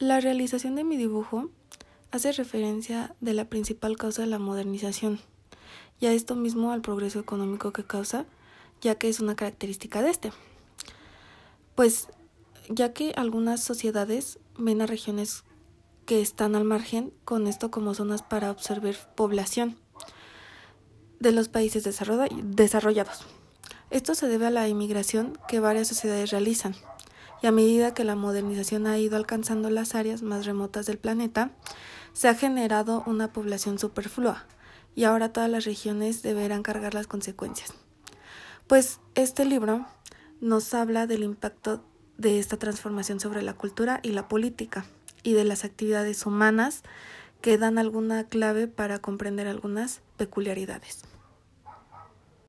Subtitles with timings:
[0.00, 1.50] La realización de mi dibujo
[2.12, 5.18] hace referencia de la principal causa de la modernización,
[5.98, 8.24] y a esto mismo al progreso económico que causa,
[8.80, 10.32] ya que es una característica de este.
[11.74, 12.06] Pues
[12.68, 15.42] ya que algunas sociedades ven a regiones
[16.06, 19.76] que están al margen con esto como zonas para observar población
[21.18, 23.26] de los países desarrollados.
[23.90, 26.76] Esto se debe a la inmigración que varias sociedades realizan,
[27.42, 31.50] y a medida que la modernización ha ido alcanzando las áreas más remotas del planeta,
[32.12, 34.46] se ha generado una población superflua,
[34.94, 37.72] y ahora todas las regiones deberán cargar las consecuencias.
[38.66, 39.86] Pues este libro
[40.40, 41.84] nos habla del impacto
[42.16, 44.86] de esta transformación sobre la cultura y la política
[45.22, 46.82] y de las actividades humanas
[47.40, 51.02] que dan alguna clave para comprender algunas peculiaridades.